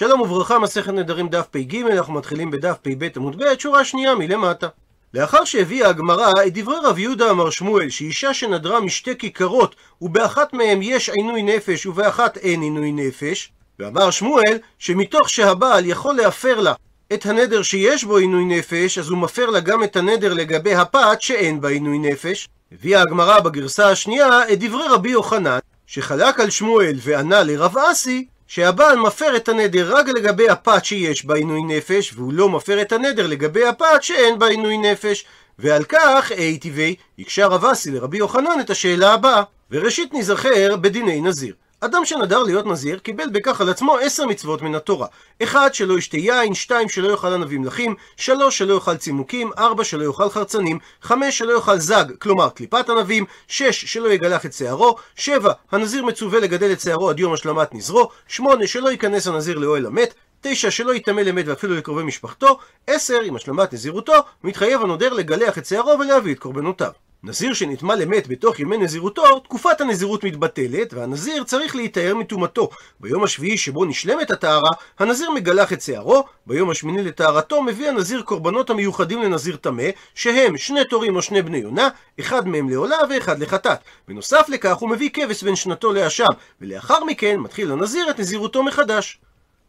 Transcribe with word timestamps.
שלום 0.00 0.20
וברכה, 0.20 0.58
מסכת 0.58 0.92
נדרים 0.92 1.28
דף 1.28 1.46
פ"ג, 1.50 1.76
אנחנו 1.76 2.12
מתחילים 2.12 2.50
בדף 2.50 2.76
פ"ב 2.82 3.08
עמוד 3.16 3.42
ב', 3.42 3.58
שורה 3.58 3.84
שנייה 3.84 4.14
מלמטה. 4.14 4.68
לאחר 5.14 5.44
שהביאה 5.44 5.88
הגמרא 5.88 6.32
את 6.46 6.58
דברי 6.58 6.76
רב 6.84 6.98
יהודה 6.98 7.30
אמר 7.30 7.50
שמואל, 7.50 7.90
שאישה 7.90 8.34
שנדרה 8.34 8.80
משתי 8.80 9.18
כיכרות, 9.18 9.74
ובאחת 10.00 10.52
מהם 10.52 10.82
יש 10.82 11.08
עינוי 11.08 11.42
נפש 11.42 11.86
ובאחת 11.86 12.36
אין 12.36 12.62
עינוי 12.62 12.92
נפש, 12.92 13.52
ואמר 13.78 14.10
שמואל, 14.10 14.58
שמתוך 14.78 15.28
שהבעל 15.28 15.86
יכול 15.86 16.14
להפר 16.14 16.60
לה 16.60 16.74
את 17.12 17.26
הנדר 17.26 17.62
שיש 17.62 18.04
בו 18.04 18.16
עינוי 18.16 18.44
נפש, 18.44 18.98
אז 18.98 19.08
הוא 19.08 19.18
מפר 19.18 19.46
לה 19.46 19.60
גם 19.60 19.84
את 19.84 19.96
הנדר 19.96 20.34
לגבי 20.34 20.74
הפת 20.74 21.20
שאין 21.20 21.60
בה 21.60 21.68
עינוי 21.68 21.98
נפש. 21.98 22.48
הביאה 22.72 23.02
הגמרא 23.02 23.40
בגרסה 23.40 23.90
השנייה 23.90 24.52
את 24.52 24.58
דברי 24.58 24.88
רבי 24.88 25.10
יוחנן, 25.10 25.58
שחלק 25.86 26.40
על 26.40 26.50
שמואל 26.50 26.96
וענה 27.02 27.42
לרב 27.42 27.78
אסי, 27.78 28.26
שהבעל 28.50 28.98
מפר 28.98 29.36
את 29.36 29.48
הנדר 29.48 29.96
רק 29.96 30.08
לגבי 30.08 30.48
הפת 30.48 30.84
שיש 30.84 31.24
בה 31.24 31.34
עינוי 31.34 31.62
נפש, 31.62 32.12
והוא 32.14 32.32
לא 32.32 32.48
מפר 32.48 32.82
את 32.82 32.92
הנדר 32.92 33.26
לגבי 33.26 33.66
הפת 33.66 34.02
שאין 34.02 34.38
בה 34.38 34.46
עינוי 34.46 34.78
נפש. 34.78 35.24
ועל 35.58 35.84
כך, 35.84 36.32
אי 36.32 36.58
טבעי, 36.58 36.94
הקשה 37.18 37.46
רב 37.46 37.64
אסי 37.64 37.90
לרבי 37.90 38.18
יוחנן 38.18 38.60
את 38.60 38.70
השאלה 38.70 39.12
הבאה. 39.12 39.42
וראשית 39.70 40.14
נזכר 40.14 40.76
בדיני 40.76 41.20
נזיר. 41.20 41.54
אדם 41.82 42.04
שנדר 42.04 42.42
להיות 42.42 42.66
נזיר, 42.66 42.98
קיבל 42.98 43.28
בכך 43.32 43.60
על 43.60 43.68
עצמו 43.68 43.96
עשר 43.96 44.26
מצוות 44.26 44.62
מן 44.62 44.74
התורה. 44.74 45.06
אחד, 45.42 45.74
שלא 45.74 45.98
ישתה 45.98 46.16
יין, 46.16 46.54
שתיים, 46.54 46.88
שלא 46.88 47.08
יאכל 47.08 47.32
ענבים 47.32 47.64
לחים, 47.64 47.94
שלוש, 48.16 48.58
שלא 48.58 48.74
יאכל 48.74 48.96
צימוקים, 48.96 49.50
ארבע, 49.58 49.84
שלא 49.84 50.04
יאכל 50.04 50.30
חרצנים, 50.30 50.78
חמש, 51.02 51.38
שלא 51.38 51.52
יאכל 51.52 51.78
זג, 51.78 52.04
כלומר 52.18 52.48
קליפת 52.48 52.88
ענבים, 52.88 53.24
שש, 53.48 53.84
שלא 53.84 54.08
יגלח 54.08 54.46
את 54.46 54.52
שערו, 54.52 54.96
שבע, 55.16 55.52
הנזיר 55.72 56.04
מצווה 56.04 56.40
לגדל 56.40 56.72
את 56.72 56.80
שערו 56.80 57.10
עד 57.10 57.18
יום 57.18 57.32
השלמת 57.32 57.74
נזרו, 57.74 58.10
שמונה, 58.28 58.66
שלא 58.66 58.88
ייכנס 58.88 59.26
הנזיר 59.26 59.58
לאוהל 59.58 59.86
המת, 59.86 60.14
תשע, 60.40 60.70
שלא 60.70 60.94
יטמא 60.94 61.20
למת 61.20 61.44
ואפילו 61.48 61.74
לקרובי 61.74 62.02
משפחתו, 62.02 62.58
עשר, 62.86 63.20
עם 63.20 63.36
השלמת 63.36 63.72
נזירותו, 63.72 64.14
מתחייב 64.44 64.82
הנודר 64.82 65.12
לגלח 65.12 65.58
את 65.58 65.66
שערו 65.66 65.98
ולהביא 66.00 66.34
את 66.34 66.38
קורבנותיו. 66.38 67.09
נזיר 67.24 67.54
שנטמא 67.54 67.92
למת 67.92 68.28
בתוך 68.28 68.60
ימי 68.60 68.76
נזירותו, 68.76 69.38
תקופת 69.40 69.80
הנזירות 69.80 70.24
מתבטלת, 70.24 70.94
והנזיר 70.94 71.44
צריך 71.44 71.76
להיטהר 71.76 72.14
מטומאתו. 72.14 72.70
ביום 73.00 73.24
השביעי 73.24 73.58
שבו 73.58 73.84
נשלמת 73.84 74.30
הטהרה, 74.30 74.70
הנזיר 74.98 75.30
מגלח 75.30 75.72
את 75.72 75.82
שערו, 75.82 76.24
ביום 76.46 76.70
השמיני 76.70 77.02
לטהרתו 77.02 77.62
מביא 77.62 77.88
הנזיר 77.88 78.22
קורבנות 78.22 78.70
המיוחדים 78.70 79.22
לנזיר 79.22 79.56
טמא, 79.56 79.88
שהם 80.14 80.56
שני 80.56 80.84
תורים 80.84 81.16
או 81.16 81.22
שני 81.22 81.42
בני 81.42 81.58
יונה, 81.58 81.88
אחד 82.20 82.48
מהם 82.48 82.68
לעולה 82.68 82.98
ואחד 83.10 83.38
לחטאת. 83.38 83.78
בנוסף 84.08 84.48
לכך 84.48 84.76
הוא 84.76 84.90
מביא 84.90 85.10
כבש 85.10 85.42
בין 85.42 85.56
שנתו 85.56 85.92
לאשם, 85.92 86.24
ולאחר 86.60 87.04
מכן 87.04 87.36
מתחיל 87.36 87.72
הנזיר 87.72 88.10
את 88.10 88.20
נזירותו 88.20 88.62
מחדש. 88.62 89.18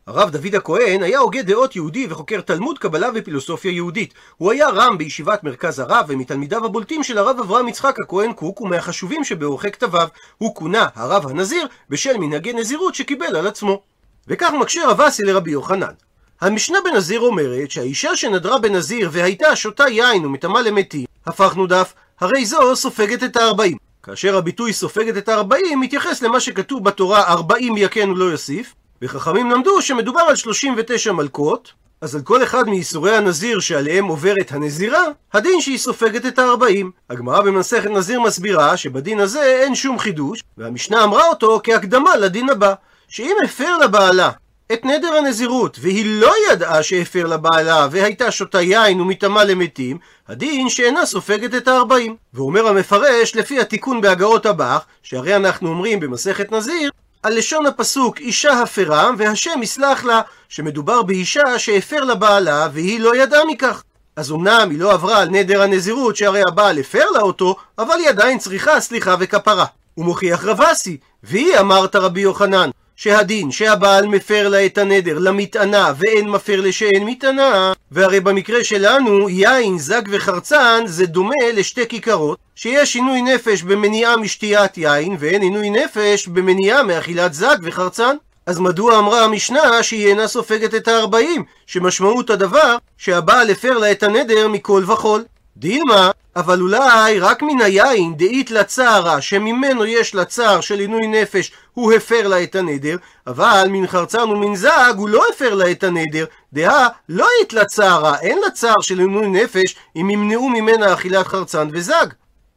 הרב 0.08 0.30
דוד 0.30 0.56
הכהן 0.56 1.04
היה 1.04 1.20
הוגה 1.20 1.42
דעות 1.42 1.76
יהודי 1.76 2.08
וחוקר 2.10 2.42
תלמוד, 2.42 2.80
קבלה 2.80 3.10
ופילוסופיה 3.16 3.72
יהודית. 3.72 4.14
הוא 4.38 4.52
היה 4.52 4.70
רם 4.70 4.98
בישיבת 4.98 5.44
מרכז 5.44 5.80
הרב, 5.80 6.06
ומתלמידיו 6.08 6.66
הבולטים 6.66 7.04
של 7.04 7.18
הרב 7.18 7.40
אברהם 7.40 7.68
יצחק 7.68 7.96
הכהן 8.04 8.34
קוק, 8.34 8.62
ומהחשובים 8.62 9.24
שבעורכי 9.24 9.72
כתביו. 9.72 10.08
הוא 10.38 10.56
כונה 10.56 10.88
הרב 10.96 11.28
הנזיר 11.28 11.68
בשל 11.90 12.18
מנהגי 12.18 12.54
נזירות 12.54 12.96
שקיבל 12.96 13.36
על 13.36 13.48
עצמו. 13.48 13.82
וכך 14.28 14.52
מקשה 14.60 14.88
רב 14.88 15.02
אסי 15.02 15.24
לרבי 15.24 15.52
יוחנן. 15.52 15.94
המשנה 16.42 16.78
בנזיר 16.84 17.20
אומרת 17.20 17.72
שהאישה 17.72 18.16
שנדרה 18.16 18.58
בנזיר 18.60 19.10
והייתה 19.12 19.56
שותה 19.56 19.90
יין 19.90 20.26
ומטמא 20.26 20.60
למתים, 20.60 21.06
הפכנו 21.26 21.68
דף, 21.68 21.94
הרי 22.20 22.46
זו 22.46 22.76
סופגת 22.76 23.24
את 23.24 23.36
הארבעים. 23.36 23.78
כאשר 24.04 24.38
הביטוי 24.38 24.74
סופגת 24.74 25.18
את 25.18 25.30
הארבעים 25.30 25.80
מתייחס 25.80 26.22
למה 26.22 26.40
שכתוב 26.40 26.84
בתורה 26.84 27.24
ארבעים 27.24 27.78
יכן 27.78 28.10
ולא 28.10 28.26
יוסיף, 28.26 28.74
וחכמים 29.02 29.52
למדו 29.52 29.82
שמדובר 29.82 30.22
על 30.22 30.36
39 30.36 31.12
מלכות, 31.12 31.74
אז 32.02 32.16
על 32.16 32.22
כל 32.22 32.44
אחד 32.44 32.70
מייסורי 32.70 33.16
הנזיר 33.16 33.60
שעליהם 33.60 34.06
עוברת 34.06 34.52
הנזירה, 34.52 35.04
הדין 35.34 35.62
שהיא 35.62 35.78
סופגת 35.78 36.26
את 36.26 36.40
ה-40. 36.40 36.86
הגמרא 37.10 37.42
במסכת 37.42 37.90
נזיר 37.90 38.20
מסבירה 38.20 38.78
שבדין 38.78 39.20
הזה 39.20 39.44
אין 39.44 39.76
שום 39.76 40.00
חידוש, 40.00 40.44
והמשנה 40.58 41.04
אמרה 41.04 41.28
אותו 41.28 41.60
כהקדמה 41.64 42.18
לדין 42.18 42.50
הבא, 42.50 42.74
שאם 43.08 43.36
הפר 43.46 43.78
לבעלה 43.78 44.30
את 44.74 44.86
נדר 44.86 45.14
הנזירות, 45.14 45.78
והיא 45.82 46.22
לא 46.22 46.34
ידעה 46.52 46.84
שהפר 46.84 47.26
לבעלה 47.28 47.88
והייתה 47.92 48.32
שותה 48.32 48.62
יין 48.62 49.02
ומטמא 49.02 49.40
למתים, 49.40 49.98
הדין 50.28 50.70
שאינה 50.70 51.06
סופגת 51.06 51.56
את 51.56 51.68
הארבעים. 51.68 52.16
ואומר 52.34 52.68
המפרש, 52.68 53.36
לפי 53.36 53.60
התיקון 53.60 54.02
בהגאות 54.02 54.46
הבח, 54.46 54.86
שהרי 55.04 55.36
אנחנו 55.36 55.70
אומרים 55.70 56.00
במסכת 56.00 56.52
נזיר, 56.52 56.92
על 57.24 57.38
לשון 57.38 57.66
הפסוק 57.66 58.20
אישה 58.20 58.62
הפרה 58.62 59.10
והשם 59.18 59.64
יסלח 59.64 60.04
לה, 60.04 60.22
שמדובר 60.50 61.02
באישה 61.02 61.60
שהפר 61.60 62.04
לבעלה 62.04 62.68
והיא 62.74 63.00
לא 63.00 63.16
ידעה 63.16 63.46
מכך. 63.46 63.84
אז 64.16 64.32
אמנם 64.32 64.68
היא 64.70 64.80
לא 64.80 64.92
עברה 64.94 65.20
על 65.20 65.30
נדר 65.30 65.62
הנזירות 65.62 66.16
שהרי 66.16 66.42
הבעל 66.48 66.80
הפר 66.80 67.06
לה 67.14 67.22
אותו, 67.22 67.56
אבל 67.80 67.96
היא 68.00 68.10
עדיין 68.10 68.38
צריכה 68.38 68.80
סליחה 68.80 69.16
וכפרה. 69.20 69.66
הוא 69.94 70.06
מוכיח 70.06 70.46
רבסי, 70.46 70.98
והיא 71.24 71.60
אמרת 71.60 71.96
רבי 71.96 72.22
יוחנן, 72.22 72.70
שהדין 73.02 73.52
שהבעל 73.52 74.08
מפר 74.08 74.50
לה 74.50 74.66
את 74.66 74.78
הנדר 74.78 75.18
למטענה 75.20 75.94
ואין 75.98 76.30
מפר 76.30 76.62
לשאין 76.62 77.06
מטענה 77.06 77.74
והרי 77.92 78.20
במקרה 78.20 78.64
שלנו 78.64 79.30
יין, 79.30 79.78
זג 79.78 80.02
וחרצן 80.10 80.84
זה 80.86 81.06
דומה 81.06 81.36
לשתי 81.54 81.88
כיכרות 81.88 82.38
שיש 82.56 82.96
עינוי 82.96 83.22
נפש 83.22 83.64
במניעה 83.64 84.18
משתיית 84.18 84.78
יין 84.78 85.16
ואין 85.20 85.42
עינוי 85.42 85.70
נפש 85.70 86.28
במניעה 86.28 86.84
מאכילת 86.84 87.34
זג 87.34 87.58
וחרצן. 87.64 88.16
אז 88.46 88.60
מדוע 88.60 89.00
אמרה 89.00 89.24
המשנה 89.24 89.84
שהיא 89.84 90.08
אינה 90.08 90.28
סופגת 90.28 90.76
את 90.76 90.88
הארבעים? 90.88 91.44
שמשמעות 91.68 92.30
הדבר 92.30 92.78
שהבעל 92.98 93.50
הפר 93.50 93.78
לה 93.78 93.92
את 93.92 94.04
הנדר 94.04 94.48
מכל 94.48 94.84
וכול 94.88 95.24
דילמה, 95.58 96.12
אבל 96.36 96.62
אולי 96.62 97.20
רק 97.20 97.42
מן 97.42 97.62
היין 97.62 98.18
דאית 98.18 98.52
לצערה, 98.52 99.22
שממנו 99.22 99.86
יש 99.86 100.16
לצער 100.16 100.62
של 100.62 100.80
עינוי 100.80 101.08
נפש, 101.08 101.52
הוא 101.74 101.94
הפר 101.94 102.28
לה 102.28 102.44
את 102.44 102.56
הנדר, 102.56 102.98
אבל 103.28 103.68
מן 103.70 103.88
חרצן 103.88 104.30
ומן 104.30 104.56
זג 104.56 104.94
הוא 104.98 105.10
לא 105.10 105.24
הפר 105.34 105.54
לה 105.54 105.72
את 105.72 105.84
הנדר, 105.84 106.26
דהה 106.54 106.88
לא 107.10 107.28
אית 107.40 107.54
לצערה, 107.54 108.20
אין 108.20 108.40
לצער 108.48 108.82
של 108.82 109.00
עינוי 109.00 109.28
נפש, 109.28 109.76
אם 109.96 110.10
ימנעו 110.10 110.50
ממנה 110.50 110.94
אכילת 110.94 111.28
חרצן 111.28 111.68
וזג. 111.74 112.08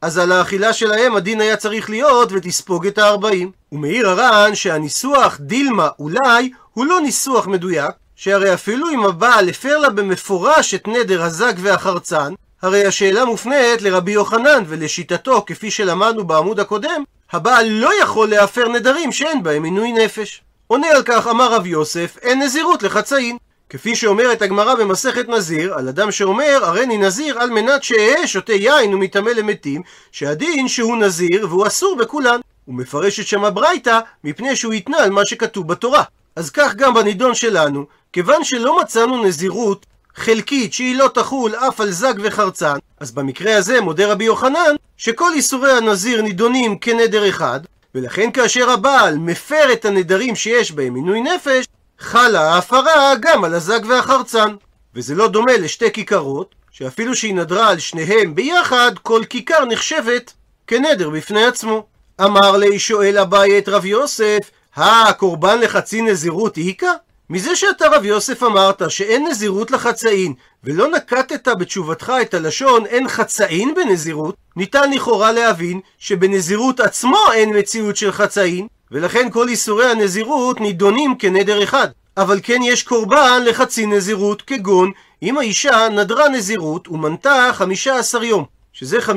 אז 0.03 0.19
על 0.19 0.33
האכילה 0.33 0.73
שלהם 0.73 1.17
הדין 1.17 1.41
היה 1.41 1.57
צריך 1.57 1.91
להיות 1.91 2.33
ותספוג 2.33 2.87
את 2.87 2.99
הארבעים. 2.99 3.51
ומעיר 3.73 4.09
הר"ן 4.09 4.55
שהניסוח 4.55 5.37
דילמה 5.41 5.89
אולי 5.99 6.51
הוא 6.73 6.87
לא 6.87 7.01
ניסוח 7.01 7.47
מדויק, 7.47 7.91
שהרי 8.17 8.55
אפילו 8.55 8.91
אם 8.91 9.05
הבעל 9.05 9.49
הפר 9.49 9.79
לה 9.79 9.91
במפורש 9.91 10.75
את 10.75 10.89
נדר 10.89 11.23
הזג 11.23 11.53
והחרצן, 11.57 12.35
הרי 12.65 12.87
השאלה 12.87 13.25
מופנית 13.25 13.83
לרבי 13.83 14.13
יוחנן, 14.13 14.65
ולשיטתו, 14.67 15.45
כפי 15.47 15.71
שלמדנו 15.71 16.25
בעמוד 16.25 16.61
הקודם, 16.61 17.05
הבעל 17.33 17.69
לא 17.69 18.03
יכול 18.03 18.29
להפר 18.29 18.69
נדרים 18.69 19.13
שאין 19.13 19.43
בהם 19.43 19.65
עינוי 19.65 19.93
נפש. 19.93 20.43
עונה 20.67 20.87
על 20.87 21.03
כך 21.03 21.27
אמר 21.27 21.53
רב 21.53 21.67
יוסף, 21.67 22.17
אין 22.23 22.43
נזירות 22.43 22.83
לחצאין. 22.83 23.37
כפי 23.69 23.97
שאומרת 23.97 24.43
הגמרא 24.43 24.75
במסכת 24.75 25.29
נזיר, 25.29 25.75
על 25.75 25.89
אדם 25.89 26.11
שאומר, 26.11 26.61
הריני 26.63 26.99
נזיר 26.99 27.39
על 27.39 27.51
מנת 27.51 27.83
שאהה 27.83 28.27
שותה 28.27 28.53
יין 28.53 28.95
ומטמא 28.95 29.31
למתים, 29.31 29.83
שהדין 30.13 30.69
שהוא 30.69 30.97
נזיר 30.97 31.47
והוא 31.49 31.67
אסור 31.67 31.97
בכולן. 31.97 32.41
הוא 32.65 32.75
מפרש 32.75 33.21
את 33.21 33.27
שם 33.27 33.45
הברייתא, 33.45 34.01
מפני 34.25 34.57
שהוא 34.57 34.75
יתנה 34.75 34.99
על 34.99 35.11
מה 35.11 35.27
שכתוב 35.27 35.69
בתורה. 35.69 36.03
אז 36.37 36.51
כך 36.51 36.75
גם 36.75 36.95
בנידון 36.95 37.35
שלנו, 37.35 37.87
כיוון 38.13 38.45
שלא 38.45 38.81
מצאנו 38.81 39.25
נזירות 39.25 39.87
חלקית 40.17 40.73
שהיא 40.73 40.97
לא 40.97 41.09
תחול 41.15 41.55
אף 41.55 41.81
על 41.81 41.91
זג 41.91 42.15
וחרצן, 42.23 42.77
אז 43.01 43.13
במקרה 43.13 43.57
הזה 43.57 43.81
מודה 43.81 44.13
רבי 44.13 44.25
יוחנן 44.25 44.75
שכל 44.97 45.33
איסורי 45.35 45.73
הנזיר 45.73 46.23
נידונים 46.23 46.79
כנדר 46.79 47.29
אחד, 47.29 47.61
ולכן 47.95 48.31
כאשר 48.31 48.71
הבעל 48.71 49.19
מפר 49.19 49.73
את 49.73 49.85
הנדרים 49.85 50.37
שיש 50.37 50.73
בהם 50.73 50.95
עינוי 50.95 51.21
נפש, 51.21 51.67
חלה 51.99 52.55
ההפרה 52.55 53.15
גם 53.21 53.45
על 53.45 53.55
הזג 53.55 53.81
והחרצן. 53.89 54.55
וזה 54.95 55.15
לא 55.15 55.29
דומה 55.29 55.57
לשתי 55.57 55.93
כיכרות, 55.93 56.55
שאפילו 56.71 57.17
שהיא 57.17 57.35
נדרה 57.35 57.69
על 57.69 57.79
שניהם 57.79 58.35
ביחד, 58.35 58.93
כל 59.03 59.23
כיכר 59.31 59.65
נחשבת 59.65 60.33
כנדר 60.67 61.11
בפני 61.11 61.45
עצמו. 61.45 61.87
אמר 62.21 62.57
לי 62.57 62.79
שואל 62.79 63.19
אביי 63.19 63.59
את 63.59 63.69
רב 63.69 63.85
יוסף, 63.85 64.51
הקורבן 64.77 65.61
לחצי 65.61 66.03
נזירות 66.03 66.59
איכא? 66.59 66.93
מזה 67.35 67.57
שאתה 67.57 67.89
רב 67.89 68.05
יוסף 68.05 68.43
אמרת 68.43 68.91
שאין 68.91 69.27
נזירות 69.27 69.71
לחצאין, 69.71 70.33
ולא 70.65 70.89
נקטת 70.89 71.49
בתשובתך 71.49 72.13
את 72.23 72.35
הלשון 72.35 72.87
אין 72.87 73.09
חצאין 73.09 73.75
בנזירות, 73.75 74.35
ניתן 74.57 74.91
לכאורה 74.91 75.33
להבין 75.33 75.81
שבנזירות 75.99 76.81
עצמו 76.81 77.19
אין 77.33 77.59
מציאות 77.59 77.97
של 77.97 78.13
חצאין, 78.13 78.67
ולכן 78.91 79.31
כל 79.31 79.49
איסורי 79.49 79.91
הנזירות 79.91 80.61
נידונים 80.61 81.15
כנדר 81.19 81.63
אחד. 81.63 81.89
אבל 82.17 82.41
כן 82.43 82.63
יש 82.63 82.83
קורבן 82.83 83.43
לחצי 83.47 83.87
נזירות, 83.87 84.43
כגון 84.43 84.91
אם 85.23 85.39
האישה 85.39 85.89
נדרה 85.89 86.29
נזירות 86.29 86.89
ומנתה 86.89 87.51
15 87.53 88.25
יום, 88.25 88.45
שזה 88.73 88.99
50% 88.99 89.13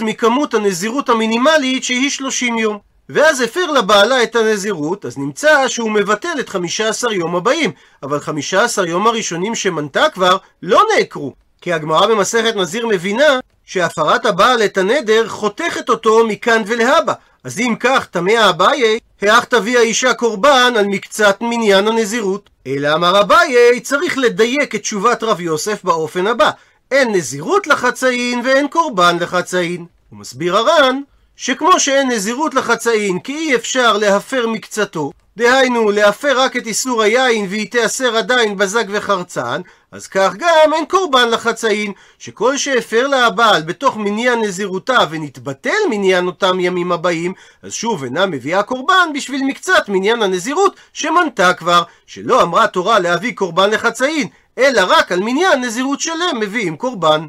מכמות 0.00 0.54
הנזירות 0.54 1.08
המינימלית 1.08 1.84
שהיא 1.84 2.10
30 2.10 2.58
יום. 2.58 2.93
ואז 3.08 3.40
הפר 3.40 3.66
לבעלה 3.70 4.22
את 4.22 4.36
הנזירות, 4.36 5.04
אז 5.04 5.18
נמצא 5.18 5.68
שהוא 5.68 5.90
מבטל 5.90 6.40
את 6.40 6.48
15 6.48 7.14
יום 7.14 7.36
הבאים, 7.36 7.72
אבל 8.02 8.20
15 8.20 8.86
יום 8.86 9.06
הראשונים 9.06 9.54
שמנתה 9.54 10.04
כבר 10.14 10.36
לא 10.62 10.82
נעקרו, 10.96 11.34
כי 11.60 11.72
הגמרא 11.72 12.06
במסכת 12.06 12.56
נזיר 12.56 12.86
מבינה 12.86 13.38
שהפרת 13.64 14.26
הבעל 14.26 14.62
את 14.62 14.78
הנדר 14.78 15.28
חותכת 15.28 15.88
אותו 15.88 16.26
מכאן 16.26 16.62
ולהבא. 16.66 17.12
אז 17.44 17.60
אם 17.60 17.74
כך, 17.80 18.06
תמה 18.06 18.50
אביי, 18.50 18.98
האך 19.22 19.44
תביא 19.44 19.78
האישה 19.78 20.14
קורבן 20.14 20.72
על 20.78 20.86
מקצת 20.86 21.36
מניין 21.40 21.88
הנזירות. 21.88 22.50
אלא 22.66 22.94
אמר 22.94 23.20
אביי, 23.20 23.80
צריך 23.80 24.18
לדייק 24.18 24.74
את 24.74 24.80
תשובת 24.80 25.22
רב 25.22 25.40
יוסף 25.40 25.84
באופן 25.84 26.26
הבא: 26.26 26.50
אין 26.90 27.12
נזירות 27.12 27.66
לחצאין 27.66 28.40
ואין 28.44 28.68
קורבן 28.68 29.16
לחצאין. 29.20 29.86
הוא 30.10 30.18
מסביר 30.18 30.56
הר"ן 30.56 31.00
שכמו 31.36 31.80
שאין 31.80 32.10
נזירות 32.10 32.54
לחצאין 32.54 33.18
כי 33.18 33.36
אי 33.36 33.54
אפשר 33.54 33.96
להפר 33.96 34.46
מקצתו, 34.46 35.10
דהיינו 35.36 35.90
להפר 35.90 36.40
רק 36.40 36.56
את 36.56 36.66
איסור 36.66 37.02
היין 37.02 37.46
והיא 37.50 37.70
תיאסר 37.70 38.16
עדיין 38.16 38.56
בזק 38.56 38.84
וחרצן, 38.88 39.60
אז 39.92 40.06
כך 40.06 40.34
גם 40.38 40.72
אין 40.72 40.84
קורבן 40.86 41.28
לחצאין, 41.30 41.92
שכל 42.18 42.56
שהפר 42.56 43.06
לה 43.06 43.26
הבעל 43.26 43.62
בתוך 43.62 43.96
מניין 43.96 44.40
נזירותה 44.40 44.98
ונתבטל 45.10 45.70
מניין 45.90 46.26
אותם 46.26 46.60
ימים 46.60 46.92
הבאים, 46.92 47.32
אז 47.62 47.72
שוב 47.72 48.04
אינה 48.04 48.26
מביאה 48.26 48.62
קורבן 48.62 49.08
בשביל 49.14 49.44
מקצת 49.44 49.88
מניין 49.88 50.22
הנזירות 50.22 50.76
שמנתה 50.92 51.54
כבר, 51.54 51.82
שלא 52.06 52.42
אמרה 52.42 52.66
תורה 52.66 52.98
להביא 52.98 53.34
קורבן 53.34 53.70
לחצאין, 53.70 54.28
אלא 54.58 54.82
רק 54.88 55.12
על 55.12 55.20
מניין 55.20 55.60
נזירות 55.60 56.00
שלם 56.00 56.40
מביאים 56.40 56.76
קורבן. 56.76 57.26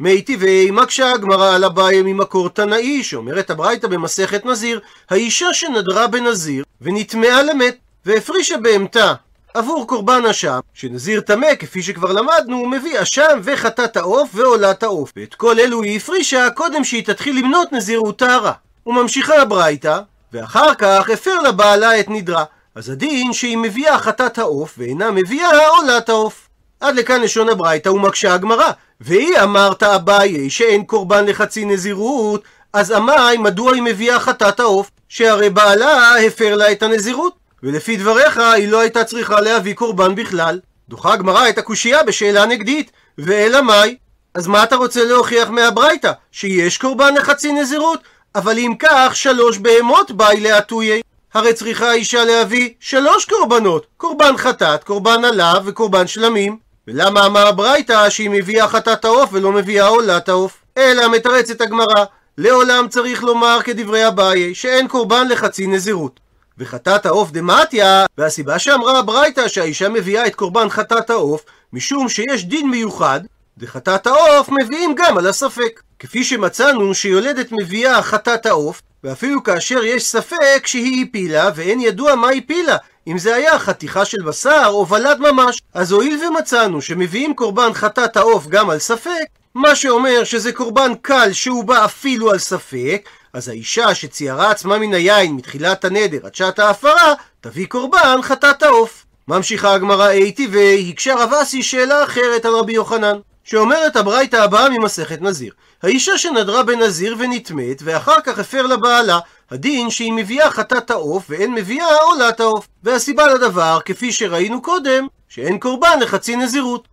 מי 0.00 0.22
טבעי 0.22 0.70
מקשה 0.70 1.12
הגמרא 1.12 1.54
על 1.54 1.64
אביי 1.64 2.02
ממקור 2.02 2.48
תנאי, 2.48 3.04
שאומרת 3.04 3.50
הברייתא 3.50 3.88
במסכת 3.88 4.46
נזיר, 4.46 4.80
האישה 5.10 5.54
שנדרה 5.54 6.06
בנזיר 6.06 6.64
ונטמעה 6.80 7.42
למת, 7.42 7.76
והפרישה 8.06 8.56
בהמתה 8.56 9.14
עבור 9.54 9.86
קורבן 9.86 10.26
אשם, 10.30 10.58
שנזיר 10.74 11.20
טמא, 11.20 11.54
כפי 11.58 11.82
שכבר 11.82 12.12
למדנו, 12.12 12.56
הוא 12.56 12.68
מביא 12.68 13.02
אשם 13.02 13.40
וחטאת 13.42 13.96
העוף 13.96 14.30
ועולת 14.34 14.82
העוף. 14.82 15.12
ואת 15.16 15.34
כל 15.34 15.60
אלו 15.60 15.82
היא 15.82 15.96
הפרישה 15.96 16.50
קודם 16.50 16.84
שהיא 16.84 17.04
תתחיל 17.04 17.38
למנות 17.38 17.72
נזירות 17.72 18.18
טהרה. 18.18 18.52
וממשיכה 18.86 19.42
הברייתא, 19.42 20.00
ואחר 20.32 20.74
כך 20.74 21.10
הפר 21.10 21.42
לבעלה 21.42 22.00
את 22.00 22.10
נדרה. 22.10 22.44
אז 22.74 22.90
הדין 22.90 23.32
שהיא 23.32 23.58
מביאה 23.58 23.98
חטאת 23.98 24.38
העוף 24.38 24.74
ואינה 24.78 25.10
מביאה 25.10 25.68
עולת 25.68 26.08
העוף. 26.08 26.45
עד 26.80 26.96
לכאן 26.96 27.20
לשון 27.20 27.48
הברייתא 27.48 27.88
ומקשה 27.88 28.34
הגמרא. 28.34 28.70
והיא 29.00 29.38
אמרת 29.42 29.82
אביי 29.82 30.50
שאין 30.50 30.84
קורבן 30.84 31.26
לחצי 31.26 31.64
נזירות, 31.64 32.42
אז 32.72 32.90
עמי 32.90 33.36
מדוע 33.38 33.74
היא 33.74 33.82
מביאה 33.82 34.20
חטאת 34.20 34.60
העוף? 34.60 34.90
שהרי 35.08 35.50
בעלה 35.50 36.16
הפר 36.26 36.56
לה 36.56 36.72
את 36.72 36.82
הנזירות. 36.82 37.34
ולפי 37.62 37.96
דבריך 37.96 38.38
היא 38.38 38.68
לא 38.68 38.80
הייתה 38.80 39.04
צריכה 39.04 39.40
להביא 39.40 39.74
קורבן 39.74 40.14
בכלל. 40.14 40.60
דוחה 40.88 41.12
הגמרא 41.12 41.48
את 41.48 41.58
הקושייה 41.58 42.02
בשאלה 42.02 42.46
נגדית, 42.46 42.90
ואלא 43.18 43.62
מאי? 43.62 43.96
אז 44.34 44.46
מה 44.46 44.62
אתה 44.62 44.76
רוצה 44.76 45.04
להוכיח 45.04 45.48
מהברייתא? 45.50 46.12
שיש 46.32 46.78
קורבן 46.78 47.14
לחצי 47.14 47.52
נזירות? 47.52 48.00
אבל 48.34 48.58
אם 48.58 48.72
כך, 48.78 49.16
שלוש 49.16 49.58
בהמות 49.58 50.10
באי 50.10 50.40
להטויי. 50.40 51.02
הרי 51.34 51.52
צריכה 51.52 51.90
האישה 51.90 52.24
להביא 52.24 52.70
שלוש 52.80 53.24
קורבנות, 53.24 53.86
קורבן 53.96 54.36
חטאת, 54.36 54.84
קורבן 54.84 55.24
עליו 55.24 55.62
וקורבן 55.64 56.06
שלמים. 56.06 56.65
ולמה 56.88 57.26
אמר 57.26 57.46
הברייתא 57.46 58.10
שהיא 58.10 58.30
מביאה 58.30 58.68
חטאת 58.68 59.04
העוף 59.04 59.30
ולא 59.32 59.52
מביאה 59.52 59.86
עולת 59.86 60.28
העוף? 60.28 60.62
אלא 60.78 61.12
מתרצת 61.12 61.60
הגמרא, 61.60 62.04
לעולם 62.38 62.88
צריך 62.88 63.24
לומר 63.24 63.58
כדברי 63.64 64.08
אביי, 64.08 64.54
שאין 64.54 64.88
קורבן 64.88 65.28
לחצי 65.28 65.66
נזירות. 65.66 66.20
וחטאת 66.58 67.06
העוף 67.06 67.30
דמטיה, 67.30 68.06
והסיבה 68.18 68.58
שאמרה 68.58 68.98
הברייתא 68.98 69.48
שהאישה 69.48 69.88
מביאה 69.88 70.26
את 70.26 70.34
קורבן 70.34 70.68
חטאת 70.68 71.10
העוף, 71.10 71.44
משום 71.72 72.08
שיש 72.08 72.44
דין 72.44 72.70
מיוחד, 72.70 73.20
דחטאת 73.58 74.06
העוף 74.06 74.48
מביאים 74.48 74.94
גם 74.96 75.18
על 75.18 75.26
הספק. 75.26 75.82
כפי 75.98 76.24
שמצאנו 76.24 76.94
שיולדת 76.94 77.52
מביאה 77.52 78.02
חטאת 78.02 78.46
העוף, 78.46 78.82
ואפילו 79.04 79.42
כאשר 79.42 79.84
יש 79.84 80.04
ספק 80.04 80.66
שהיא 80.66 81.06
הפילה 81.08 81.50
ואין 81.54 81.80
ידוע 81.80 82.14
מה 82.14 82.30
הפילה, 82.30 82.76
אם 83.06 83.18
זה 83.18 83.34
היה 83.34 83.58
חתיכה 83.58 84.04
של 84.04 84.22
בשר 84.22 84.66
או 84.66 84.88
ולד 84.88 85.18
ממש. 85.18 85.62
אז 85.74 85.92
הואיל 85.92 86.24
ומצאנו 86.24 86.82
שמביאים 86.82 87.34
קורבן 87.34 87.72
חטאת 87.72 88.16
העוף 88.16 88.46
גם 88.46 88.70
על 88.70 88.78
ספק, 88.78 89.26
מה 89.54 89.74
שאומר 89.74 90.24
שזה 90.24 90.52
קורבן 90.52 90.92
קל 91.02 91.32
שהוא 91.32 91.64
בא 91.64 91.84
אפילו 91.84 92.30
על 92.30 92.38
ספק, 92.38 93.08
אז 93.32 93.48
האישה 93.48 93.94
שציירה 93.94 94.50
עצמה 94.50 94.78
מן 94.78 94.94
היין 94.94 95.34
מתחילת 95.34 95.84
הנדר 95.84 96.26
עד 96.26 96.34
שעת 96.34 96.58
ההפרה, 96.58 97.14
תביא 97.40 97.66
קורבן 97.66 98.18
חטאת 98.22 98.62
העוף. 98.62 99.06
ממשיכה 99.28 99.74
הגמרא 99.74 100.08
אייתי 100.08 100.48
והקשה 100.50 101.14
רב 101.14 101.32
אסי 101.32 101.62
שאלה 101.62 102.04
אחרת 102.04 102.44
על 102.44 102.54
רבי 102.54 102.72
יוחנן, 102.72 103.16
שאומרת 103.46 103.96
הברייתא 103.96 104.36
הבאה 104.36 104.68
ממסכת 104.68 105.22
נזיר. 105.22 105.52
האישה 105.82 106.18
שנדרה 106.18 106.62
בנזיר 106.62 107.16
ונטמאת, 107.18 107.82
ואחר 107.84 108.20
כך 108.24 108.38
הפר 108.38 108.62
לבעלה, 108.62 109.18
הדין 109.50 109.90
שהיא 109.90 110.12
מביאה 110.12 110.50
חטאת 110.50 110.90
העוף 110.90 111.24
ואין 111.28 111.54
מביאה 111.54 111.94
עולת 111.94 112.40
העוף. 112.40 112.68
והסיבה 112.82 113.26
לדבר, 113.26 113.78
כפי 113.84 114.12
שראינו 114.12 114.62
קודם, 114.62 115.06
שאין 115.28 115.58
קורבן 115.58 115.98
לחצי 116.00 116.36
נזירות. 116.36 116.88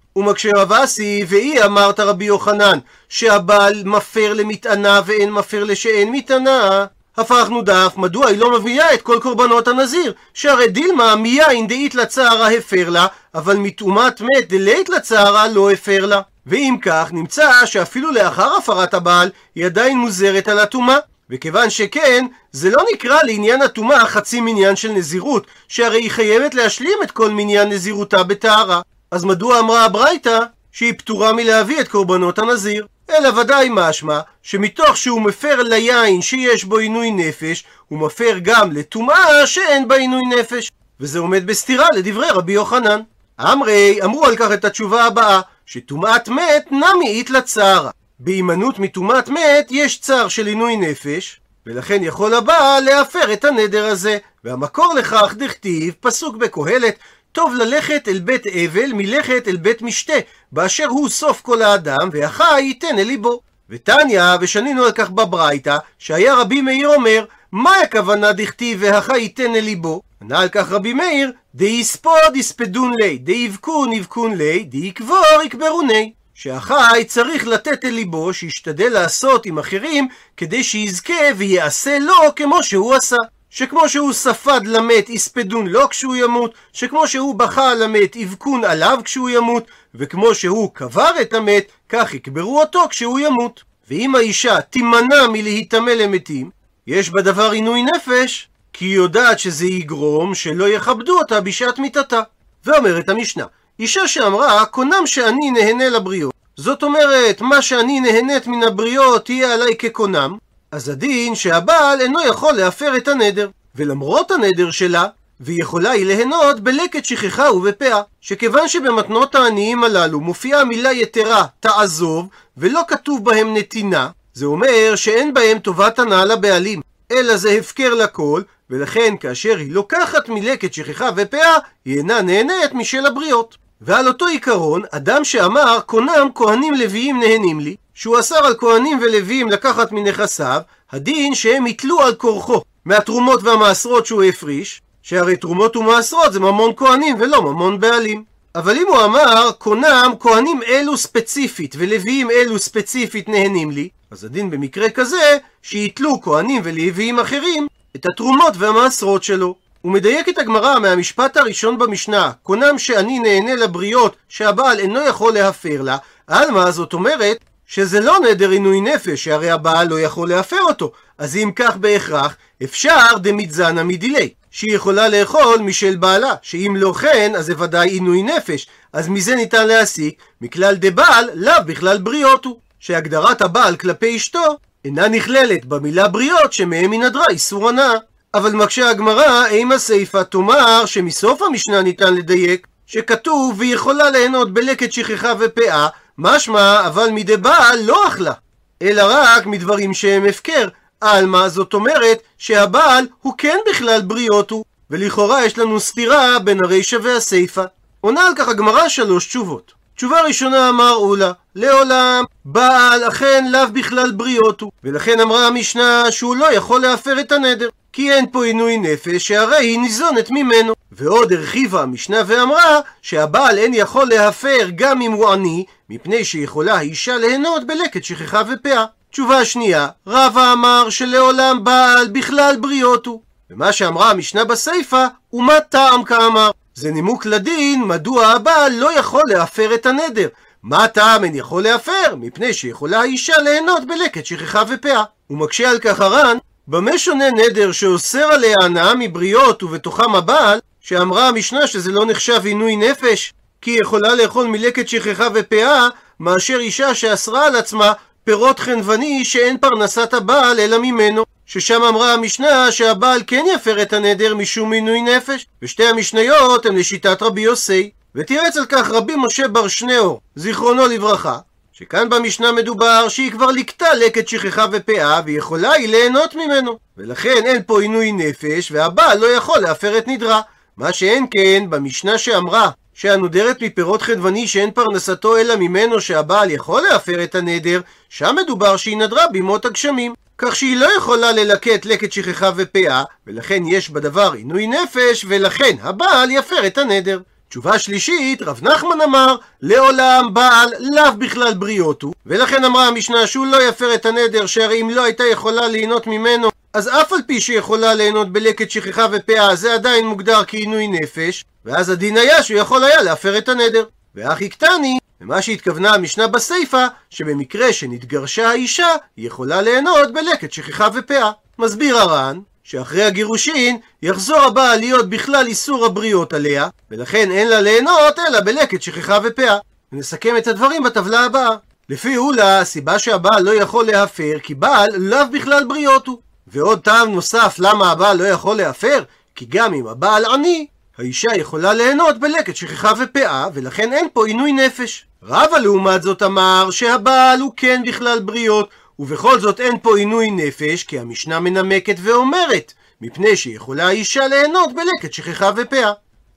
רב 0.56 0.74
אסי, 0.74 1.26
ואי 1.28 1.64
אמרת 1.64 2.00
רבי 2.00 2.26
יוחנן, 2.26 2.80
שהבעל 3.10 3.84
מפר 3.86 4.34
למטענה 4.34 5.02
ואין 5.06 5.32
מפר 5.32 5.64
לשאין 5.64 6.12
מטענה. 6.12 6.86
הפכנו 7.18 7.62
דף, 7.62 7.94
מדוע 7.98 8.28
היא 8.28 8.40
לא 8.40 8.60
מביאה 8.60 8.94
את 8.94 9.02
כל 9.02 9.20
קורבנות 9.22 9.68
הנזיר? 9.68 10.14
שהרי 10.34 10.68
דילמה 10.68 11.16
מיין 11.16 11.68
דאית 11.68 11.96
לצערה 11.96 12.52
הפר 12.52 12.90
לה, 12.90 13.08
אבל 13.36 13.58
מטומאת 13.58 14.22
מת 14.22 14.50
דלית 14.50 14.90
לצערה 14.90 15.48
לא 15.48 15.72
הפר 15.72 16.06
לה. 16.06 16.22
ואם 16.48 16.76
כך, 16.82 17.10
נמצא 17.12 17.66
שאפילו 17.66 18.12
לאחר 18.12 18.58
הפרת 18.58 18.94
הבעל, 18.94 19.30
היא 19.56 19.66
עדיין 19.66 19.98
מוזרת 19.98 20.48
על 20.48 20.60
הטומאה. 20.60 20.98
וכיוון 21.30 21.70
שכן, 21.70 22.26
זה 22.52 22.70
לא 22.70 22.84
נקרא 22.94 23.20
לעניין 23.24 23.62
הטומאה 23.62 24.06
חצי 24.06 24.42
מניין 24.42 24.76
של 24.76 24.92
נזירות, 24.92 25.48
שהרי 25.68 26.02
היא 26.02 26.12
חייבת 26.12 26.54
להשלים 26.54 26.98
את 27.04 27.12
כל 27.12 27.30
מניין 27.30 27.70
נזירותה 27.70 28.24
בטהרה. 28.24 28.82
אז 29.12 29.26
מדוע 29.26 29.60
אמרה 29.60 29.86
הברייתא 29.86 30.40
שהיא 30.72 30.94
פטורה 30.98 31.34
מלהביא 31.34 31.82
את 31.82 31.88
קורבנות 31.88 32.40
הנזיר? 32.40 32.88
אלא 33.10 33.40
ודאי 33.40 33.70
משמע 33.72 34.20
שמתוך 34.44 34.98
שהוא 34.98 35.22
מפר 35.22 35.64
ליין 35.64 36.22
שיש 36.22 36.64
בו 36.64 36.78
עינוי 36.78 37.12
נפש, 37.12 37.64
הוא 37.88 38.00
מפר 38.00 38.38
גם 38.42 38.72
לטומאה 38.72 39.48
שאין 39.48 39.88
בה 39.88 39.96
עינוי 39.96 40.22
נפש. 40.40 40.72
וזה 41.00 41.20
עומד 41.20 41.46
בסתירה 41.46 41.88
לדברי 41.96 42.30
רבי 42.30 42.54
יוחנן. 42.54 43.02
אמרי 43.40 44.00
אמרו 44.04 44.26
על 44.26 44.36
כך 44.36 44.52
את 44.52 44.66
התשובה 44.66 45.06
הבאה, 45.06 45.42
שטומאת 45.66 46.30
מת 46.30 46.72
נמי 46.72 47.08
אית 47.08 47.30
לצערה. 47.30 47.92
בהימנעות 48.20 48.80
מטומאת 48.80 49.30
מת 49.30 49.68
יש 49.72 50.00
צער 50.00 50.28
של 50.28 50.46
עינוי 50.46 50.78
נפש, 50.78 51.40
ולכן 51.66 52.04
יכול 52.04 52.34
הבעל 52.34 52.84
להפר 52.84 53.34
את 53.34 53.46
הנדר 53.46 53.86
הזה. 53.86 54.18
והמקור 54.44 54.94
לכך 54.94 55.34
דכתיב, 55.38 55.94
פסוק 56.00 56.36
בקהלת, 56.36 56.96
טוב 57.32 57.54
ללכת 57.54 58.08
אל 58.08 58.20
בית 58.20 58.48
אבל 58.48 58.94
מלכת 58.94 59.48
אל 59.48 59.58
בית 59.58 59.82
משתה, 59.82 60.14
באשר 60.52 60.88
הוא 60.88 61.10
סוף 61.10 61.42
כל 61.42 61.62
האדם, 61.62 62.10
והחי 62.12 62.62
ייתן 62.62 63.00
אל 63.00 63.08
ליבו. 63.08 63.42
ותניא, 63.70 64.24
ושנינו 64.42 64.84
על 64.84 64.92
כך 64.92 65.10
בברייתא, 65.10 65.78
שהיה 66.00 66.36
רבי 66.36 66.62
מאיר 66.62 66.96
אומר, 66.96 67.26
מה 67.52 67.76
הכוונה 67.84 68.32
דכתיב 68.32 68.78
והחי 68.82 69.18
ייתן 69.18 69.56
אל 69.56 69.64
ליבו? 69.64 70.02
ענה 70.24 70.40
על 70.40 70.50
כך 70.50 70.72
רבי 70.72 70.94
מאיר, 70.94 71.32
דאיספוד 71.56 72.36
יספדון 72.36 72.94
לי, 73.00 73.18
דאיבקון 73.18 73.94
יבקון 73.94 74.36
לי, 74.36 74.64
דאיקבור 74.64 75.42
יקברוני. 75.46 76.14
שהחי 76.34 77.04
צריך 77.08 77.48
לתת 77.48 77.86
אל 77.86 77.90
ליבו, 77.90 78.34
שישתדל 78.34 78.90
לעשות 78.90 79.46
עם 79.46 79.60
אחרים, 79.60 80.08
כדי 80.38 80.64
שיזכה 80.64 81.24
ויעשה 81.38 82.00
לו 82.00 82.36
כמו 82.36 82.64
שהוא 82.64 82.94
עשה. 82.94 83.16
שכמו 83.50 83.90
שהוא 83.90 84.14
ספד 84.14 84.62
למת 84.66 85.10
יספדון 85.10 85.68
לו 85.68 85.90
כשהוא 85.90 86.16
ימות, 86.16 86.54
שכמו 86.74 87.08
שהוא 87.08 87.36
בכה 87.36 87.72
על 87.72 87.84
המת 87.84 88.16
יבכון 88.16 88.64
עליו 88.64 89.00
כשהוא 89.04 89.30
ימות, 89.30 89.68
וכמו 89.96 90.36
שהוא 90.36 90.70
קבר 90.74 91.12
את 91.22 91.34
המת, 91.34 91.72
כך 91.90 92.14
יקברו 92.14 92.60
אותו 92.60 92.84
כשהוא 92.90 93.20
ימות. 93.20 93.64
ואם 93.90 94.16
האישה 94.16 94.62
תימנע 94.62 95.28
מלהיטמא 95.32 95.90
למתים, 95.90 96.50
יש 96.88 97.10
בדבר 97.10 97.52
עינוי 97.52 97.84
נפש, 97.84 98.48
כי 98.74 98.86
היא 98.86 98.96
יודעת 98.96 99.40
שזה 99.40 99.66
יגרום 99.66 100.36
שלא 100.36 100.70
יכבדו 100.70 101.18
אותה 101.20 101.42
בשעת 101.42 101.80
מיתתה. 101.80 102.22
ואומרת 102.66 103.10
המשנה, 103.10 103.46
אישה 103.80 104.08
שאמרה, 104.08 104.66
קונם 104.66 105.04
שאני 105.06 105.52
נהנה 105.52 105.90
לבריות. 105.90 106.34
זאת 106.58 106.84
אומרת, 106.84 107.42
מה 107.42 107.62
שאני 107.62 108.00
נהנית 108.00 108.48
מן 108.48 108.64
הבריות 108.64 109.26
תהיה 109.26 109.54
עליי 109.54 109.78
כקונם, 109.78 110.38
אז 110.72 110.90
הדין 110.90 111.36
שהבעל 111.36 112.02
אינו 112.02 112.22
יכול 112.22 112.54
להפר 112.54 112.98
את 112.98 113.08
הנדר. 113.08 113.50
ולמרות 113.76 114.32
הנדר 114.32 114.72
שלה, 114.72 115.08
ויכולה 115.40 115.92
היא 115.92 116.06
ליהנות 116.06 116.60
בלקט 116.60 117.06
שכחה 117.06 117.52
ובפאה. 117.52 118.02
שכיוון 118.22 118.68
שבמתנות 118.68 119.36
העניים 119.36 119.84
הללו 119.84 120.20
מופיעה 120.20 120.62
המילה 120.62 120.92
יתרה, 120.92 121.46
תעזוב, 121.60 122.28
ולא 122.58 122.82
כתוב 122.88 123.26
בהם 123.26 123.58
נתינה, 123.58 124.10
זה 124.34 124.46
אומר 124.46 124.96
שאין 124.96 125.34
בהם 125.34 125.60
טובת 125.60 126.00
הנאה 126.00 126.26
לבעלים. 126.26 126.82
אלא 127.14 127.38
זה 127.38 127.52
הפקר 127.52 127.94
לכל, 127.94 128.42
ולכן 128.70 129.16
כאשר 129.20 129.58
היא 129.58 129.72
לוקחת 129.72 130.30
מלקט 130.30 130.74
שכחה 130.74 131.10
ופאה, 131.16 131.58
היא 131.86 131.98
אינה 131.98 132.22
נהנית 132.22 132.74
משל 132.74 133.06
הבריות. 133.06 133.58
ועל 133.82 134.08
אותו 134.08 134.26
עיקרון, 134.26 134.82
אדם 134.92 135.24
שאמר, 135.24 135.80
קונם 135.86 136.30
כהנים 136.36 136.74
לוויים 136.74 137.20
נהנים 137.20 137.60
לי, 137.60 137.76
שהוא 137.94 138.20
אסר 138.20 138.46
על 138.46 138.56
כהנים 138.60 139.00
ולוויים 139.02 139.50
לקחת 139.50 139.92
מנכסיו, 139.92 140.62
הדין 140.92 141.36
שהם 141.36 141.68
יתלו 141.68 142.02
על 142.02 142.16
כורחו 142.16 142.62
מהתרומות 142.86 143.44
והמעשרות 143.44 144.06
שהוא 144.06 144.24
הפריש, 144.24 144.82
שהרי 145.02 145.38
תרומות 145.38 145.76
ומעשרות 145.76 146.34
זה 146.34 146.40
ממון 146.40 146.72
כהנים 146.76 147.16
ולא 147.20 147.42
ממון 147.42 147.80
בעלים. 147.80 148.24
אבל 148.56 148.78
אם 148.78 148.88
הוא 148.88 149.04
אמר, 149.04 149.52
קונם 149.58 150.14
כהנים 150.20 150.64
אלו 150.68 150.98
ספציפית 150.98 151.76
ולוויים 151.78 152.32
אלו 152.32 152.60
ספציפית 152.60 153.30
נהנים 153.30 153.72
לי, 153.72 153.90
אז 154.14 154.24
הדין 154.24 154.50
במקרה 154.50 154.90
כזה, 154.90 155.38
שיתלו 155.62 156.22
כהנים 156.22 156.62
ולוויים 156.64 157.20
אחרים 157.20 157.68
את 157.96 158.06
התרומות 158.06 158.54
והמעשרות 158.58 159.24
שלו. 159.24 159.56
הוא 159.82 159.92
מדייק 159.92 160.30
את 160.30 160.38
הגמרא 160.38 160.80
מהמשפט 160.80 161.38
הראשון 161.38 161.78
במשנה, 161.78 162.32
קונם 162.44 162.78
שאני 162.78 163.20
נהנה 163.20 163.56
לבריות 163.56 164.16
שהבעל 164.30 164.80
אינו 164.80 165.02
יכול 165.02 165.34
להפר 165.34 165.82
לה, 165.82 165.98
עלמא 166.28 166.72
זאת 166.72 166.94
אומרת 166.94 167.38
שזה 167.68 168.00
לא 168.00 168.18
נדר 168.20 168.50
עינוי 168.50 168.82
נפש, 168.82 169.24
שהרי 169.24 169.52
הבעל 169.52 169.88
לא 169.88 170.00
יכול 170.00 170.30
להפר 170.30 170.62
אותו. 170.62 170.92
אז 171.18 171.36
אם 171.36 171.52
כך 171.56 171.78
בהכרח, 171.78 172.36
אפשר 172.64 173.18
דמיתזנה 173.18 173.84
מדילי, 173.84 174.34
שהיא 174.52 174.76
יכולה 174.76 175.10
לאכול 175.10 175.58
משל 175.62 175.96
בעלה, 175.96 176.34
שאם 176.42 176.76
לא 176.78 176.94
כן, 177.02 177.32
אז 177.36 177.46
זה 177.46 177.54
ודאי 177.58 177.90
עינוי 177.90 178.24
נפש. 178.24 178.68
אז 178.94 179.10
מזה 179.10 179.36
ניתן 179.36 179.68
להסיק, 179.68 180.22
מכלל 180.42 180.76
דבעל, 180.80 181.30
לאו 181.34 181.54
בכלל 181.66 181.98
בריות 181.98 182.46
הוא. 182.46 182.63
שהגדרת 182.84 183.42
הבעל 183.42 183.76
כלפי 183.76 184.16
אשתו 184.16 184.58
אינה 184.86 185.08
נכללת 185.08 185.66
במילה 185.66 186.08
בריות 186.08 186.54
שמהם 186.54 186.92
היא 186.92 187.00
נדרה 187.00 187.26
איסור 187.30 187.70
הנאה. 187.70 187.94
אבל 188.34 188.52
מקשה 188.52 188.90
הגמרא, 188.90 189.48
אם 189.48 189.72
הסיפא 189.72 190.24
תאמר 190.24 190.86
שמסוף 190.86 191.42
המשנה 191.42 191.82
ניתן 191.82 192.14
לדייק, 192.14 192.68
שכתוב 192.88 193.56
והיא 193.60 193.74
יכולה 193.74 194.10
ליהנות 194.10 194.54
בלקט 194.54 194.92
שכחה 194.92 195.34
ופאה, 195.40 195.88
משמע 196.18 196.88
אבל 196.88 197.10
מדי 197.12 197.38
בעל 197.38 197.80
לא 197.84 198.08
אכלה, 198.08 198.34
אלא 198.82 199.04
רק 199.08 199.46
מדברים 199.46 199.94
שהם 199.94 200.26
הפקר. 200.26 200.68
עלמא 201.02 201.48
זאת 201.50 201.74
אומרת 201.74 202.22
שהבעל 202.38 203.08
הוא 203.22 203.34
כן 203.38 203.58
בכלל 203.70 204.02
בריות 204.02 204.52
הוא, 204.52 204.66
ולכאורה 204.90 205.46
יש 205.46 205.58
לנו 205.58 205.80
סתירה 205.80 206.40
בין 206.40 206.60
הרישא 206.64 206.98
והסיפא. 207.04 207.64
עונה 208.02 208.28
על 208.28 208.34
כך 208.36 208.48
הגמרא 208.48 208.90
שלוש 208.90 209.28
תשובות. 209.28 209.72
תשובה 209.96 210.22
ראשונה 210.22 210.70
אמר 210.70 210.94
אולה, 210.96 211.32
לעולם 211.56 212.24
בעל 212.46 213.08
אכן 213.08 213.52
לאו 213.52 213.68
בכלל 213.74 214.12
בריות 214.12 214.62
הוא, 214.62 214.72
ולכן 214.84 215.20
אמרה 215.20 215.48
המשנה 215.48 216.04
שהוא 216.12 216.36
לא 216.36 216.54
יכול 216.54 216.82
להפר 216.82 217.20
את 217.20 217.32
הנדר. 217.32 217.70
כי 217.94 218.12
אין 218.12 218.26
פה 218.32 218.46
עינוי 218.46 218.78
נפש, 218.78 219.28
שהרי 219.28 219.58
היא 219.58 219.80
ניזונת 219.80 220.32
ממנו. 220.32 220.74
ועוד 220.92 221.34
הרחיבה 221.34 221.82
המשנה 221.82 222.18
ואמרה 222.28 222.80
שהבעל 223.02 223.58
אין 223.58 223.74
יכול 223.74 224.08
להפר 224.08 224.70
גם 224.76 225.02
אם 225.02 225.12
הוא 225.12 225.30
עני, 225.30 225.66
מפני 225.90 226.26
שיכולה 226.26 226.76
האישה 226.76 227.18
ליהנות 227.18 227.68
בלקט 227.68 228.04
שכחה 228.04 228.42
ופאה. 228.48 228.86
תשובה 229.12 229.46
שנייה, 229.46 229.88
רבא 230.08 230.54
אמר 230.54 230.90
שלעולם 230.90 231.64
בעל 231.64 232.08
בכלל 232.08 232.56
בריות 232.62 233.06
הוא. 233.06 233.22
ומה 233.52 233.72
שאמרה 233.72 234.12
המשנה 234.12 234.44
בסיפא, 234.44 235.08
ומה 235.34 235.60
טעם 235.60 236.04
כאמר. 236.04 236.52
זה 236.76 236.92
נימוק 236.92 237.26
לדין 237.26 237.84
מדוע 237.84 238.28
הבעל 238.28 238.74
לא 238.74 239.00
יכול 239.00 239.22
להפר 239.28 239.74
את 239.74 239.86
הנדר. 239.86 240.28
מה 240.64 240.88
טעם 240.88 241.24
אין 241.24 241.36
יכול 241.36 241.64
להפר? 241.64 242.16
מפני 242.18 242.54
שיכולה 242.54 243.02
האישה 243.02 243.38
ליהנות 243.38 243.88
בלקט 243.88 244.26
שכחה 244.26 244.64
ופאה. 244.68 245.04
הוא 245.28 245.38
מקשה 245.38 245.70
על 245.70 245.80
כך 245.80 246.02
הר"ן 246.02 246.38
במה 246.68 246.98
שונה 246.98 247.30
נדר 247.32 247.72
שאוסר 247.72 248.24
עליה 248.24 248.56
הנאה 248.62 248.94
מבריות 249.00 249.64
ובתוכם 249.64 250.16
הבעל, 250.16 250.60
שאמרה 250.82 251.28
המשנה 251.28 251.68
שזה 251.68 251.92
לא 251.92 252.06
נחשב 252.06 252.42
עינוי 252.46 252.76
נפש, 252.76 253.34
כי 253.62 253.72
היא 253.72 253.82
יכולה 253.82 254.16
לאכול 254.16 254.48
מלקט 254.48 254.88
שכחה 254.88 255.28
ופאה, 255.34 255.88
מאשר 256.20 256.58
אישה 256.60 256.96
שאסרה 256.96 257.46
על 257.46 257.56
עצמה 257.56 257.94
פירות 258.24 258.60
חנווני 258.60 259.26
שאין 259.26 259.58
פרנסת 259.58 260.14
הבעל 260.14 260.60
אלא 260.60 260.78
ממנו. 260.80 261.24
ששם 261.46 261.84
אמרה 261.84 262.14
המשנה 262.14 262.72
שהבעל 262.72 263.22
כן 263.28 263.46
יפר 263.56 263.82
את 263.82 263.94
הנדר 263.94 264.36
משום 264.36 264.74
עינוי 264.74 265.02
נפש, 265.02 265.46
ושתי 265.62 265.88
המשניות 265.88 266.66
הן 266.66 266.76
לשיטת 266.76 267.22
רבי 267.22 267.42
יוסי. 267.42 267.92
ותירץ 268.16 268.58
על 268.58 268.66
כך 268.66 268.90
רבי 268.90 269.14
משה 269.16 269.48
בר 269.48 269.68
שניאור, 269.68 270.22
זיכרונו 270.36 270.88
לברכה, 270.88 271.38
שכאן 271.74 272.10
במשנה 272.10 272.52
מדובר 272.52 273.08
שהיא 273.10 273.32
כבר 273.32 273.52
לקטה 273.52 273.94
לקט 273.94 274.28
שכחה 274.28 274.66
ופאה 274.72 275.22
ויכולה 275.26 275.72
היא 275.72 275.88
ליהנות 275.88 276.36
ממנו. 276.36 276.78
ולכן 276.98 277.46
אין 277.46 277.62
פה 277.66 277.82
עינוי 277.82 278.12
נפש 278.12 278.72
והבעל 278.72 279.18
לא 279.18 279.26
יכול 279.26 279.60
להפר 279.60 279.98
את 279.98 280.08
נדרה. 280.08 280.42
מה 280.78 280.94
שאין 280.94 281.26
כן 281.32 281.70
במשנה 281.70 282.18
שאמרה 282.18 282.70
שהנודרת 282.94 283.62
מפירות 283.62 284.02
חדווני 284.02 284.48
שאין 284.48 284.72
פרנסתו 284.72 285.38
אלא 285.38 285.56
ממנו 285.56 286.02
שהבעל 286.02 286.52
יכול 286.52 286.82
להפר 286.82 287.24
את 287.24 287.36
הנדר 287.36 287.82
שם 288.10 288.36
מדובר 288.44 288.78
שהיא 288.78 288.98
נדרה 288.98 289.28
בימות 289.28 289.66
הגשמים. 289.66 290.14
כך 290.38 290.56
שהיא 290.56 290.78
לא 290.78 290.98
יכולה 290.98 291.32
ללקט 291.32 291.86
לקט 291.86 292.12
שכחה 292.12 292.52
ופאה 292.56 293.04
ולכן 293.28 293.64
יש 293.66 293.90
בדבר 293.90 294.32
עינוי 294.34 294.68
נפש 294.68 295.26
ולכן 295.28 295.76
הבעל 295.82 296.32
יפר 296.32 296.68
את 296.68 296.78
הנדר 296.78 297.20
תשובה 297.54 297.80
שלישית, 297.80 298.42
רב 298.42 298.60
נחמן 298.64 299.02
אמר, 299.04 299.36
לעולם 299.62 300.34
בעל 300.34 300.70
לאו 300.80 301.14
בכלל 301.18 301.54
בריות 301.54 302.02
הוא, 302.02 302.14
ולכן 302.26 302.64
אמרה 302.64 302.88
המשנה 302.88 303.28
שהוא 303.28 303.46
לא 303.46 303.64
יפר 303.64 303.96
את 303.96 304.06
הנדר, 304.06 304.46
שהרי 304.46 304.82
אם 304.82 304.90
לא 304.90 305.04
הייתה 305.04 305.24
יכולה 305.24 305.68
ליהנות 305.68 306.08
ממנו, 306.08 306.50
אז 306.74 306.88
אף 306.88 307.14
על 307.14 307.20
פי 307.28 307.42
שיכולה 307.42 307.94
ליהנות 307.94 308.32
בלקט 308.32 308.70
שכחה 308.70 309.08
ופאה, 309.12 309.56
זה 309.56 309.74
עדיין 309.74 310.06
מוגדר 310.06 310.44
כעינוי 310.48 310.88
נפש, 310.88 311.46
ואז 311.66 311.90
הדין 311.90 312.18
היה 312.18 312.44
שהוא 312.44 312.60
יכול 312.60 312.84
היה 312.84 313.02
להפר 313.02 313.38
את 313.38 313.50
הנדר. 313.50 313.86
ואחי 314.16 314.50
קטני, 314.50 314.98
ומה 315.22 315.42
שהתכוונה 315.42 315.94
המשנה 315.94 316.28
בסיפא, 316.28 316.88
שבמקרה 317.10 317.74
שנתגרשה 317.74 318.50
האישה, 318.50 318.96
היא 319.18 319.28
יכולה 319.28 319.62
ליהנות 319.62 320.14
בלקט 320.14 320.52
שכחה 320.52 320.88
ופאה. 320.94 321.32
מסביר 321.60 321.98
הר"ן, 321.98 322.40
שאחרי 322.64 323.04
הגירושין 323.04 323.78
יחזור 324.02 324.40
הבעל 324.40 324.80
להיות 324.80 325.10
בכלל 325.10 325.48
איסור 325.48 325.86
הבריות 325.86 326.34
עליה, 326.34 326.68
ולכן 326.92 327.32
אין 327.32 327.48
לה 327.48 327.62
ליהנות 327.62 328.20
אלא 328.28 328.42
בלקט 328.42 328.82
שכחה 328.82 329.18
ופאה. 329.24 329.58
ונסכם 329.94 330.38
את 330.38 330.48
הדברים 330.48 330.84
בטבלה 330.84 331.26
הבאה. 331.26 331.56
לפי 331.90 332.18
אולה, 332.18 332.60
הסיבה 332.60 333.00
שהבעל 333.00 333.44
לא 333.44 333.52
יכול 333.56 333.86
להפר, 333.86 334.38
כי 334.44 334.56
בעל 334.56 334.90
לאו 334.98 335.20
בכלל 335.32 335.64
בריות 335.64 336.08
הוא. 336.08 336.18
ועוד 336.48 336.80
טעם 336.80 337.12
נוסף 337.12 337.56
למה 337.60 337.92
הבעל 337.92 338.18
לא 338.18 338.24
יכול 338.24 338.58
להפר, 338.58 339.04
כי 339.36 339.46
גם 339.50 339.74
אם 339.74 339.88
הבעל 339.88 340.26
עני, 340.26 340.68
האישה 340.98 341.36
יכולה 341.36 341.74
ליהנות 341.74 342.20
בלקט 342.20 342.56
שכחה 342.56 342.92
ופאה, 343.00 343.48
ולכן 343.54 343.94
אין 343.94 344.08
פה 344.14 344.28
עינוי 344.28 344.52
נפש. 344.52 345.06
רבא 345.24 345.58
לעומת 345.58 346.04
זאת 346.04 346.24
אמר 346.24 346.72
שהבעל 346.72 347.40
הוא 347.40 347.54
כן 347.58 347.82
בכלל 347.88 348.20
בריות, 348.20 348.70
ובכל 349.04 349.40
זאת 349.40 349.60
אין 349.60 349.80
פה 349.82 349.98
עינוי 349.98 350.32
נפש, 350.32 350.84
כי 350.84 351.00
המשנה 351.00 351.40
מנמקת 351.40 351.96
ואומרת, 352.00 352.74
מפני 353.02 353.36
שיכולה 353.36 353.88
האישה 353.88 354.28
ליהנות 354.28 354.70
בלקט 354.74 355.14
שכחה 355.14 355.52
ופאה. 355.56 355.92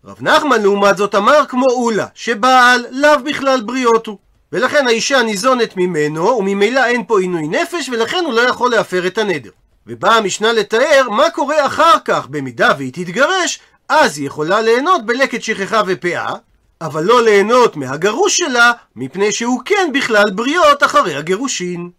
רב 0.04 0.16
נחמן 0.20 0.62
לעומת 0.62 0.96
זאת 0.96 1.14
אמר 1.14 1.46
כמו 1.48 1.66
אולה, 1.70 2.06
שבעל 2.14 2.86
לאו 2.90 3.24
בכלל 3.24 3.60
בריות 3.60 4.06
הוא. 4.06 4.18
ולכן 4.52 4.86
האישה 4.86 5.22
ניזונת 5.22 5.76
ממנו, 5.76 6.24
וממילא 6.24 6.84
אין 6.84 7.04
פה 7.06 7.20
עינוי 7.20 7.48
נפש, 7.48 7.88
ולכן 7.88 8.24
הוא 8.24 8.32
לא 8.32 8.40
יכול 8.40 8.70
להפר 8.70 9.06
את 9.06 9.18
הנדר. 9.18 9.50
ובאה 9.86 10.16
המשנה 10.16 10.52
לתאר 10.52 11.08
מה 11.10 11.30
קורה 11.30 11.66
אחר 11.66 11.98
כך, 12.04 12.26
במידה 12.26 12.72
והיא 12.78 12.92
תתגרש, 12.92 13.60
אז 13.88 14.18
היא 14.18 14.26
יכולה 14.26 14.60
ליהנות 14.60 15.06
בלקט 15.06 15.42
שכחה 15.42 15.82
ופאה, 15.86 16.34
אבל 16.80 17.04
לא 17.04 17.22
ליהנות 17.22 17.76
מהגרוש 17.76 18.36
שלה, 18.36 18.72
מפני 18.96 19.32
שהוא 19.32 19.60
כן 19.64 19.90
בכלל 19.94 20.30
בריות 20.34 20.82
אחרי 20.82 21.14
הגירושין. 21.14 21.90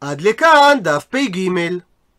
עד 0.00 0.20
לכאן 0.20 0.78
דף 0.82 1.06
פ"ג 1.10 1.48